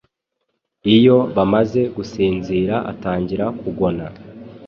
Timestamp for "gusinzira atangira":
1.95-3.45